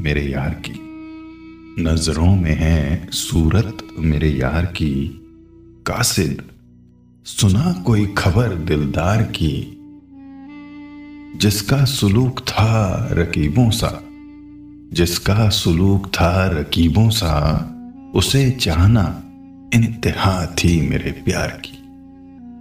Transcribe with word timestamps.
मेरे 0.00 0.22
यार 0.22 0.50
की। 0.50 0.80
नज़रों 1.82 2.36
में 2.36 2.56
है 2.60 3.08
सूरत 3.12 3.78
मेरे 3.98 4.30
यार 4.30 4.66
की। 4.66 5.08
कासिद, 5.86 6.42
सुना 7.24 7.72
कोई 7.72 8.06
खबर 8.06 8.54
दिलदार 8.54 9.22
की। 9.22 9.76
जिसका 11.36 11.84
सुलूक 11.84 12.38
था 12.38 13.08
रकीबों 13.12 13.70
सा, 13.70 14.04
जिसका 14.92 15.48
सुलूक 15.48 16.06
था 16.06 16.46
रकीबों 16.46 17.10
सा, 17.10 17.66
उसे 18.14 18.50
चाहना 18.50 19.22
इंतहा 19.74 20.46
थी 20.46 20.88
मेरे 20.88 21.12
प्यार 21.12 21.62
की। 21.66 21.76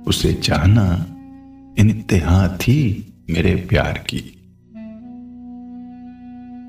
उसे 0.03 0.33
चाहना 0.33 1.05
इंतहा 1.79 2.47
थी 2.47 3.13
मेरे 3.29 3.55
प्यार 3.55 4.05
की। 4.13 4.35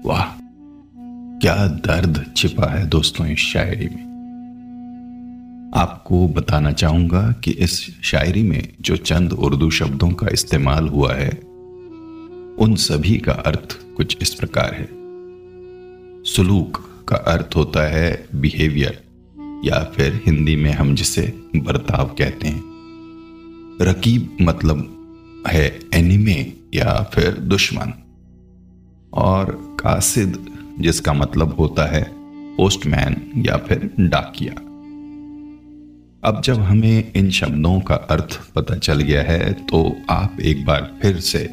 वाह 0.05 0.30
क्या 1.43 1.67
दर्द 1.67 2.27
छिपा 2.37 2.67
है 2.71 2.87
दोस्तों 2.87 3.27
इस 3.27 3.39
शायरी 3.39 3.89
में? 3.89 4.03
आपको 5.77 6.29
बताना 6.29 6.73
चाहूँगा 6.73 7.33
कि 7.33 7.51
इस 7.51 8.03
शायरी 8.03 8.43
में 8.43 8.73
जो 8.81 8.97
चंद 8.97 9.33
उर्दू 9.33 9.71
शब्दों 9.71 10.11
का 10.11 10.27
इस्तेमाल 10.33 10.89
हुआ 10.89 11.15
है, 11.15 11.31
उन 12.59 12.75
सभी 12.75 13.19
का 13.19 13.33
अर्थ 13.33 13.79
कुछ 13.97 14.19
इस 14.23 14.35
प्रकार 14.35 14.75
है। 14.75 14.89
सुलूक 16.25 17.05
का 17.09 17.17
अर्थ 17.17 17.57
होता 17.57 17.89
है 17.89 18.29
बिहेवियर 18.35 19.03
या 19.65 19.85
फिर 19.85 20.23
हिंदी 20.27 20.57
में 20.57 20.73
हम 20.73 20.95
जिसे 20.95 21.43
बर्ताव 21.57 22.07
कहते 22.07 22.49
हैं। 22.49 22.63
रकीब 23.83 24.37
मतलब 24.41 24.97
है 25.49 25.81
एनिमे 25.95 26.53
या 26.75 27.11
फिर 27.15 27.31
दुश्मन। 27.31 27.93
और 29.15 29.77
कासिद 29.81 30.47
जिसका 30.79 31.13
मतलब 31.13 31.55
होता 31.59 31.87
है 31.87 32.03
पोस्टमैन 32.57 33.45
या 33.47 33.57
फिर 33.57 33.91
डाकिया। 34.01 34.55
अब 36.25 36.43
जब 36.45 36.61
हमें 36.61 37.13
इन 37.13 37.31
शब्दों 37.31 37.81
का 37.81 37.95
अर्थ 37.95 38.53
पता 38.55 38.75
चल 38.75 39.01
गया 39.01 39.23
है 39.23 39.53
तो 39.53 39.97
आप 40.11 40.41
एक 40.41 40.65
बार 40.67 40.99
फिर 41.03 41.21
से 41.21 41.49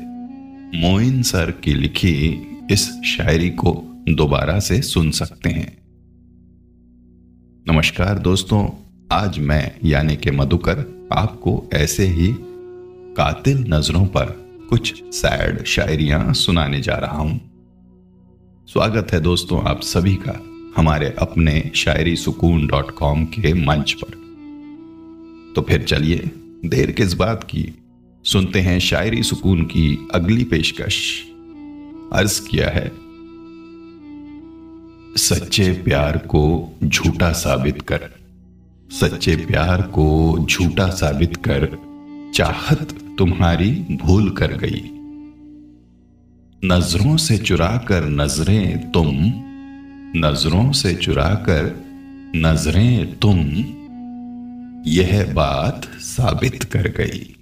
मोइन 0.75 1.21
सर 1.21 1.51
की 1.51 1.73
लिखी 1.73 2.13
इस 2.71 2.89
शायरी 3.05 3.49
को 3.49 3.71
दोबारा 4.09 4.59
से 4.59 4.81
सुन 4.81 5.11
सकते 5.11 5.49
हैं। 5.49 5.77
नमस्कार 7.67 8.19
दोस्तों, 8.19 8.67
आज 9.11 9.39
मैं, 9.39 9.71
यानी 9.83 10.15
के 10.15 10.31
मधुकर, 10.31 11.09
आपको 11.13 11.69
ऐसे 11.73 12.05
ही 12.05 12.35
कातिल 13.17 13.65
नज़रों 13.67 14.05
पर 14.05 14.25
कुछ 14.69 15.03
सैड 15.13 15.63
शायरियाँ 15.65 16.33
सुनाने 16.33 16.81
जा 16.81 16.95
रहा 16.95 17.17
हूँ। 17.17 17.56
स्वागत 18.67 19.11
है 19.13 19.19
दोस्तों 19.19 19.61
आप 19.63 19.81
सभी 19.81 20.13
का 20.15 20.33
हमारे 20.77 21.13
अपने 21.19 21.71
शायरी 21.75 22.15
सुकून 22.15 22.65
डॉट 22.67 22.89
कॉम 22.91 23.23
के 23.25 23.53
मंच 23.53 23.93
पर। 23.93 24.15
तो 25.55 25.61
फिर 25.61 25.83
चलिए 25.83 26.31
देर 26.65 26.91
किस 26.91 27.13
बात 27.13 27.43
की? 27.43 27.63
सुनते 28.25 28.59
हैं 28.59 28.79
शायरी 28.79 29.23
सुकून 29.23 29.61
की 29.61 30.07
अगली 30.13 30.43
पेशकश। 30.43 30.97
अर्ज़ 32.13 32.41
किया 32.47 32.69
है, 32.69 32.91
सच्चे 35.17 35.71
प्यार 35.85 36.17
को 36.17 36.73
झूठा 36.83 37.31
साबित 37.31 37.81
कर, 37.81 38.09
सच्चे 38.91 39.35
प्यार 39.35 39.81
को 39.81 40.37
झूठा 40.49 40.89
साबित 40.89 41.37
कर, 41.37 41.69
चाहत 42.35 42.95
तुम्हारी 43.17 43.71
भूल 44.01 44.29
कर 44.29 44.57
गई। 44.57 44.96
नज़रों 46.65 47.17
से 47.17 47.37
चुरा 47.37 47.85
कर 47.87 48.05
नज़रें 48.05 48.91
तुम 48.91 49.09
नज़रों 50.15 50.71
से 50.71 50.95
चुरा 50.95 51.29
कर 51.49 51.85
नज़रें 52.35 53.19
तुम 53.19 53.39
यह 54.91 55.33
बात 55.33 55.85
साबित 55.99 56.63
कर 56.63 56.87
गई। 56.87 57.35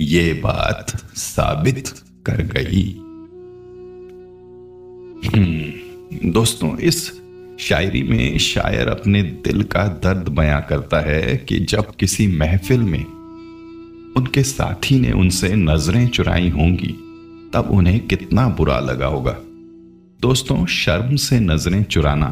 ये 0.00 0.32
बात 0.32 0.90
साबित 1.16 1.88
कर 2.26 2.42
गई। 2.42 2.90
हम्म, 5.28 6.30
दोस्तों 6.30 6.78
इस 6.78 7.12
शायरी 7.60 8.02
में 8.02 8.38
शायर 8.38 8.88
अपने 8.88 9.22
दिल 9.22 9.62
का 9.62 9.86
दर्द 9.86 10.28
बयां 10.28 10.60
करता 10.62 11.00
है 11.00 11.36
कि 11.36 11.60
जब 11.60 11.96
किसी 11.96 12.26
महफिल 12.26 12.80
में 12.80 13.04
उनके 14.16 14.42
साथी 14.42 15.00
ने 15.00 15.12
उनसे 15.12 15.54
नज़रें 15.54 16.08
चुराई 16.08 16.48
होंगी 16.48 16.94
तब 17.54 17.68
उन्हें 17.70 17.98
कितना 18.00 18.48
बुरा 18.48 18.78
लगा 18.80 19.06
होगा। 19.06 19.36
दोस्तों, 20.20 20.64
शर्म 20.66 21.16
से 21.16 21.38
नज़रें 21.40 21.82
चुराना 21.84 22.28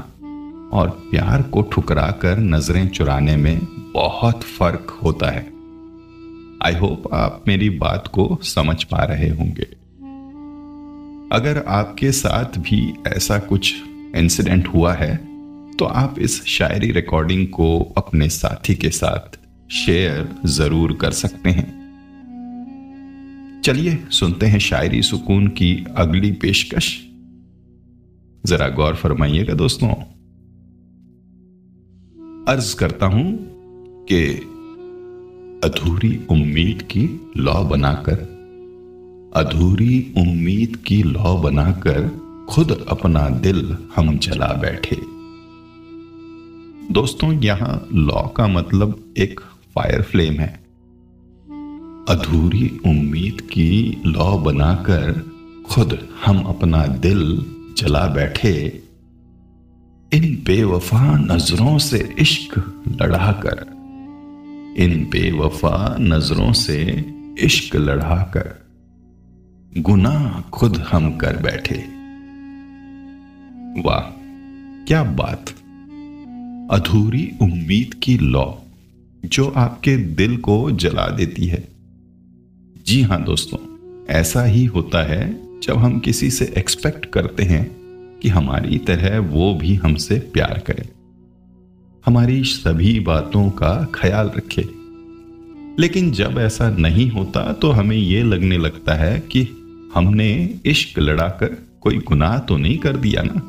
और 0.72 0.88
प्यार 1.10 1.42
को 1.42 1.62
ठुकरा 1.62 2.10
कर 2.22 2.38
नज़रें 2.38 2.88
चुराने 2.88 3.36
में 3.36 3.58
बहुत 3.94 4.42
फ़र्क 4.42 4.98
होता 5.04 5.30
है। 5.30 5.46
आई 6.62 6.74
होप 6.74 7.12
आप 7.14 7.44
मेरी 7.48 7.68
बात 7.78 8.06
को 8.06 8.38
समझ 8.44 8.82
पा 8.84 9.04
रहे 9.04 9.28
होंगे। 9.28 9.66
अगर 11.32 11.62
आपके 11.68 12.12
साथ 12.12 12.58
भी 12.58 12.94
ऐसा 13.08 13.38
कुछ 13.38 13.74
इंसिडेंट 14.16 14.68
हुआ 14.68 14.94
है 14.94 15.14
तो 15.78 15.84
आप 15.84 16.18
इस 16.18 16.44
शायरी 16.46 16.90
रिकॉर्डिंग 16.90 17.46
को 17.48 17.78
अपने 17.96 18.28
साथी 18.28 18.74
के 18.74 18.90
साथ 18.90 19.38
शेयर 19.74 20.28
ज़रूर 20.46 20.92
कर 20.92 21.10
सकते 21.12 21.50
हैं। 21.50 21.81
चलिए 23.64 24.04
सुनते 24.10 24.46
हैं 24.46 24.58
शायरी 24.58 25.02
सुकून 25.02 25.46
की 25.46 25.86
अगली 25.96 26.32
पेशकश। 26.32 27.02
जरा 28.46 28.68
गौर 28.68 28.94
फरमाइएगा 28.94 29.54
दोस्तों। 29.54 29.88
अर्ज़ 32.48 32.76
करता 32.76 33.06
हूँ 33.06 33.38
कि 34.04 34.24
अधूरी 35.64 36.26
उम्मीद 36.30 36.82
की 36.82 37.30
लौ 37.36 37.64
बनाकर, 37.64 38.18
अधूरी 39.36 40.14
उम्मीद 40.16 40.76
की 40.76 41.02
लौ 41.02 41.36
बनाकर 41.36 42.08
खुद 42.50 42.86
अपना 42.88 43.28
दिल 43.28 43.76
हम 43.96 44.18
जला 44.18 44.46
बैठे। 44.46 44.96
दोस्तों, 46.92 47.32
यहाँ 47.32 47.88
लॉ 47.92 48.22
का 48.22 48.46
मतलब 48.46 49.14
एक 49.18 49.40
फायर 49.74 50.02
फ्लेम 50.02 50.34
है। 50.34 50.61
अधूरी 52.08 52.80
उम्मीद 52.86 53.40
की 53.40 54.02
लौ 54.06 54.38
बनाकर 54.38 55.30
खुद 55.66 56.08
हम 56.24 56.42
अपना 56.42 56.86
दिल 56.86 57.46
जला 57.78 58.06
बैठे। 58.06 58.82
इन 60.12 60.34
बेवफा 60.46 61.18
नज़रों 61.18 61.78
से 61.78 62.14
इश्क 62.18 62.58
लड़ाकर, 63.02 63.66
इन 64.78 65.08
बेवफा 65.12 65.96
नज़रों 66.00 66.52
से 66.52 67.04
इश्क 67.38 67.76
लड़ाकर 67.76 68.66
गुनाह 69.78 70.40
खुद 70.40 70.76
हम 70.76 71.16
कर 71.16 71.36
बैठे। 71.36 71.84
वाह, 73.82 74.00
क्या 74.84 75.04
बात! 75.04 75.50
अधूरी 76.70 77.32
उम्मीद 77.42 77.94
की 77.94 78.18
लौ 78.18 78.58
जो 79.24 79.48
आपके 79.56 79.96
दिल 79.96 80.36
को 80.36 80.70
जला 80.70 81.06
देती 81.06 81.46
है। 81.46 81.71
जी 82.92 83.02
हाँ 83.02 83.24
दोस्तों, 83.24 83.58
ऐसा 84.06 84.44
ही 84.44 84.64
होता 84.64 85.02
है 85.02 85.40
जब 85.60 85.76
हम 85.76 85.98
किसी 85.98 86.30
से 86.30 86.54
एक्सपेक्ट 86.58 87.06
करते 87.06 87.42
हैं 87.42 87.76
कि 88.22 88.28
हमारी 88.28 88.78
तरह 88.78 89.18
वो 89.20 89.54
भी 89.54 89.74
हमसे 89.74 90.18
प्यार 90.18 90.62
करे। 90.66 90.88
हमारी 92.06 92.44
सभी 92.44 93.00
बातों 93.00 93.50
का 93.50 93.92
ख्याल 93.94 94.30
रखे। 94.36 94.68
लेकिन 95.82 96.12
जब 96.12 96.38
ऐसा 96.38 96.70
नहीं 96.70 97.10
होता 97.10 97.52
तो 97.52 97.70
हमें 97.70 97.96
यह 97.96 98.24
लगने 98.24 98.58
लगता 98.58 98.94
है 98.94 99.20
कि 99.20 99.42
हमने 99.94 100.60
इश्क 100.66 100.98
लड़ाकर 100.98 101.78
कोई 101.80 101.98
गुनाह 101.98 102.38
तो 102.38 102.56
नहीं 102.56 102.78
कर 102.78 102.96
दिया 102.96 103.22
ना। 103.26 103.42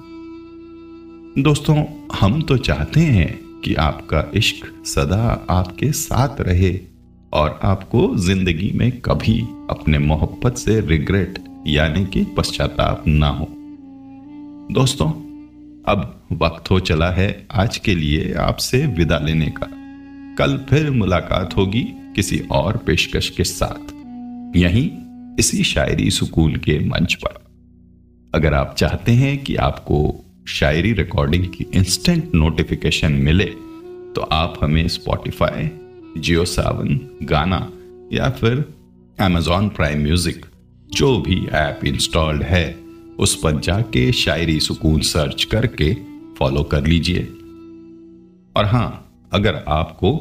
दोस्तों, 1.42 2.07
हम 2.19 2.42
तो 2.42 2.57
चाहते 2.57 3.00
हैं 3.00 3.62
कि 3.66 3.75
आपका 3.75 4.31
इश्क 4.34 4.88
सदा 4.88 5.48
आपके 5.50 5.92
साथ 5.92 6.42
रहे। 6.42 6.93
और 7.33 7.59
आपको 7.63 8.15
ज़िंदगी 8.15 8.71
में 8.75 8.91
कभी 9.00 9.39
अपने 9.69 10.00
मोहब्बत 10.00 10.57
से 10.57 10.80
रिग्रेट 10.81 11.44
यानी 11.68 12.06
कि 12.06 12.24
पश्चाताप 12.38 13.03
ना 13.07 13.27
हो। 13.27 13.47
दोस्तों, 14.71 15.07
अब 15.88 16.21
वक्त 16.31 16.71
हो 16.71 16.80
चला 16.80 17.09
है 17.12 17.47
आज 17.51 17.77
के 17.77 17.95
लिए 17.95 18.33
आपसे 18.33 18.85
विदा 18.88 19.19
लेने 19.19 19.53
का। 19.57 19.68
कल 20.38 20.57
फिर 20.69 20.89
मुलाकात 20.91 21.57
होगी 21.57 21.83
किसी 22.15 22.39
और 22.51 22.77
पेशकश 22.77 23.30
के 23.30 23.44
साथ। 23.44 23.94
यहीं 24.57 24.89
इसी 25.39 25.63
शायरी 25.63 26.09
सुकून 26.12 26.56
के 26.56 26.79
मंच 26.79 27.13
पर। 27.13 27.41
अगर 28.33 28.53
आप 28.53 28.75
चाहते 28.77 29.12
हैं 29.12 29.38
कि 29.44 29.56
आपको 29.56 30.25
शायरी 30.47 30.94
रिकॉर्डिंग 30.94 31.45
की 31.45 31.65
इंस्टेंट 31.74 32.36
नोटिफिकेशन 32.36 33.12
मिले 33.12 33.45
तो 34.15 34.21
आप 34.31 34.59
हमें 34.62 34.88
स्पॉटिफाई 34.88 35.69
जियो 36.18 36.45
सावन 36.45 37.00
गाना 37.24 37.69
या 38.13 38.30
फिर 38.30 38.65
एमेजॉन 39.21 39.69
प्राइम 39.69 40.04
म्यूज़िक 40.04 40.45
जो 40.94 41.18
भी 41.18 41.45
ऐप 41.48 41.86
इंस्टॉल्ड 41.86 42.44
है, 42.44 42.80
उस 43.19 43.36
पर 43.36 43.60
जाके 43.60 44.12
शायरी 44.12 44.60
सुकून 44.60 45.01
सर्च 45.01 45.44
करके 45.44 45.94
फॉलो 46.39 46.63
कर 46.63 46.86
लीजिए। 46.86 47.24
और 48.56 48.65
हाँ 48.65 49.10
अगर 49.33 49.63
आपको 49.68 50.12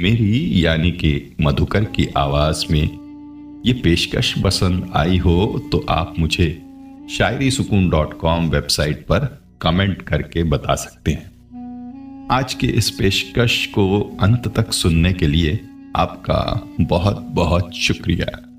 मेरी 0.00 0.64
यानी 0.66 0.90
कि 0.90 1.36
मधुकर 1.40 1.84
की 1.84 2.06
आवाज़ 2.16 2.64
में 2.70 3.62
ये 3.66 3.72
पेशकश 3.72 4.34
पसंद 4.42 4.90
आई 4.94 5.18
हो 5.18 5.68
तो 5.72 5.86
आप 5.88 6.14
मुझे 6.18 6.62
Shayari 7.10 7.50
Sukoon 7.50 7.88
dot 7.88 8.18
com 8.18 8.48
website 8.48 9.02
पर 9.02 9.42
कमेंट 9.62 10.02
करके 10.02 10.44
बता 10.44 10.74
सकते 10.74 11.10
हैं। 11.10 11.29
आज 12.30 12.54
के 12.54 12.66
इस 12.66 12.90
पेशकश 12.90 13.66
को 13.66 14.00
अंत 14.20 14.48
तक 14.56 14.72
सुनने 14.72 15.12
के 15.12 15.26
लिए 15.26 15.60
आपका 15.96 16.68
बहुत 16.80 17.16
बहुत 17.16 17.74
शुक्रिया। 17.74 18.49